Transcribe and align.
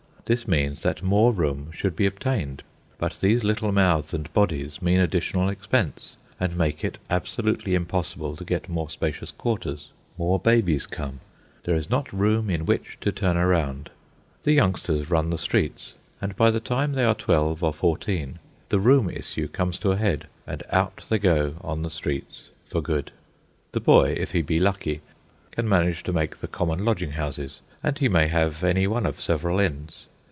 This 0.25 0.47
means 0.47 0.81
that 0.83 1.03
more 1.03 1.33
room 1.33 1.71
should 1.73 1.93
be 1.93 2.05
obtained; 2.05 2.63
but 2.97 3.17
these 3.19 3.43
little 3.43 3.73
mouths 3.73 4.13
and 4.13 4.31
bodies 4.33 4.81
mean 4.81 5.01
additional 5.01 5.49
expense 5.49 6.15
and 6.39 6.55
make 6.57 6.85
it 6.85 6.97
absolutely 7.09 7.75
impossible 7.75 8.37
to 8.37 8.45
get 8.45 8.69
more 8.69 8.89
spacious 8.89 9.29
quarters. 9.31 9.89
More 10.17 10.39
babies 10.39 10.85
come. 10.85 11.19
There 11.65 11.75
is 11.75 11.89
not 11.89 12.09
room 12.13 12.49
in 12.49 12.65
which 12.65 12.97
to 13.01 13.11
turn 13.11 13.35
around. 13.35 13.89
The 14.43 14.53
youngsters 14.53 15.09
run 15.09 15.31
the 15.31 15.37
streets, 15.37 15.95
and 16.21 16.33
by 16.37 16.49
the 16.49 16.61
time 16.61 16.93
they 16.93 17.03
are 17.03 17.13
twelve 17.15 17.61
or 17.61 17.73
fourteen 17.73 18.39
the 18.69 18.79
room 18.79 19.09
issue 19.09 19.49
comes 19.49 19.77
to 19.79 19.91
a 19.91 19.97
head, 19.97 20.27
and 20.47 20.63
out 20.69 21.03
they 21.09 21.19
go 21.19 21.55
on 21.59 21.81
the 21.81 21.89
streets 21.89 22.51
for 22.69 22.79
good. 22.81 23.11
The 23.73 23.81
boy, 23.81 24.15
if 24.17 24.31
he 24.31 24.41
be 24.41 24.61
lucky, 24.61 25.01
can 25.51 25.67
manage 25.67 26.03
to 26.03 26.13
make 26.13 26.37
the 26.37 26.47
common 26.47 26.85
lodging 26.85 27.11
houses, 27.11 27.59
and 27.83 27.99
he 27.99 28.07
may 28.07 28.27
have 28.27 28.63
any 28.63 28.87
one 28.87 29.05
of 29.05 29.19
several 29.19 29.59
ends. 29.59 30.05